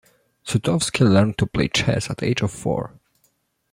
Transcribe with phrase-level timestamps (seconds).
[0.43, 2.99] Sutovsky learned to play chess at the age of four.